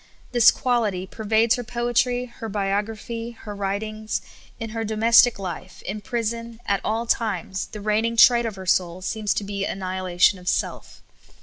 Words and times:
This 0.31 0.49
quality 0.49 1.05
per 1.05 1.23
vades 1.23 1.57
her 1.57 1.63
poetr}^ 1.63 2.27
her 2.27 2.49
biograph}', 2.49 3.35
her 3.41 3.53
writings; 3.53 4.19
in 4.59 4.71
her 4.71 4.83
domestic 4.83 5.37
life, 5.37 5.83
in 5.83 6.01
prison, 6.01 6.59
at 6.65 6.81
all 6.83 7.05
times, 7.05 7.67
the 7.67 7.81
reigning 7.81 8.17
trait 8.17 8.47
of 8.47 8.55
her 8.55 8.65
soul 8.65 9.03
seems 9.03 9.31
to 9.35 9.43
be 9.43 9.63
annihilation 9.63 10.39
of 10.39 10.47
self. 10.49 11.03